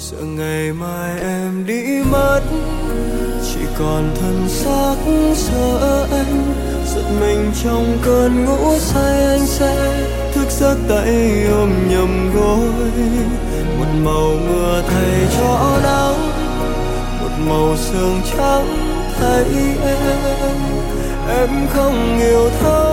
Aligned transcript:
sợ 0.00 0.16
ngày 0.16 0.72
mai 0.72 1.20
em 1.20 1.66
đi 1.66 2.02
mất, 2.10 2.40
chỉ 3.44 3.60
còn 3.78 4.14
thân 4.20 4.48
xác 4.48 4.94
sợ 5.34 6.06
anh 6.10 6.54
giật 6.94 7.04
mình 7.20 7.52
trong 7.64 7.98
cơn 8.02 8.44
ngủ 8.44 8.78
say 8.78 9.24
anh 9.26 9.46
sẽ 9.46 10.04
thức 10.32 10.50
giấc 10.50 10.76
tay 10.88 11.46
ôm 11.52 11.70
nhầm 11.90 12.30
gối. 12.34 12.90
Một 13.78 13.86
màu 14.04 14.30
mưa 14.48 14.82
thay 14.88 15.28
cho 15.38 15.78
nắng, 15.82 16.30
một 17.20 17.44
màu 17.48 17.76
sương 17.76 18.20
trắng 18.36 18.76
thay 19.20 19.44
em. 19.82 20.56
Em 21.28 21.66
không 21.74 22.18
yêu 22.20 22.50
thấu 22.60 22.87